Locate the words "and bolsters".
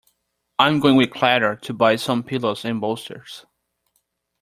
2.65-3.45